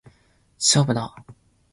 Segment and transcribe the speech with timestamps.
[0.57, 1.33] 勝負だー！